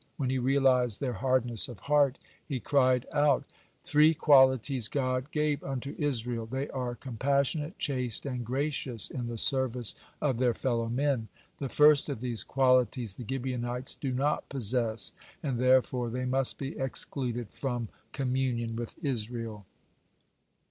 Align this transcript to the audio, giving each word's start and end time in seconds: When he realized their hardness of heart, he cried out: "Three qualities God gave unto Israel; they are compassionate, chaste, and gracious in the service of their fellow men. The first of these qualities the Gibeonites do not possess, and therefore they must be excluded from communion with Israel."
When 0.17 0.31
he 0.31 0.39
realized 0.39 0.99
their 0.99 1.13
hardness 1.13 1.67
of 1.69 1.81
heart, 1.81 2.17
he 2.43 2.59
cried 2.59 3.05
out: 3.13 3.43
"Three 3.83 4.15
qualities 4.15 4.87
God 4.87 5.29
gave 5.29 5.63
unto 5.63 5.93
Israel; 5.99 6.47
they 6.47 6.67
are 6.71 6.95
compassionate, 6.95 7.77
chaste, 7.77 8.25
and 8.25 8.43
gracious 8.43 9.11
in 9.11 9.27
the 9.27 9.37
service 9.37 9.93
of 10.19 10.39
their 10.39 10.55
fellow 10.55 10.89
men. 10.89 11.27
The 11.59 11.69
first 11.69 12.09
of 12.09 12.19
these 12.19 12.43
qualities 12.43 13.13
the 13.15 13.25
Gibeonites 13.29 13.93
do 13.93 14.11
not 14.11 14.49
possess, 14.49 15.13
and 15.43 15.59
therefore 15.59 16.09
they 16.09 16.25
must 16.25 16.57
be 16.57 16.79
excluded 16.79 17.51
from 17.51 17.89
communion 18.11 18.75
with 18.75 18.95
Israel." 19.05 19.67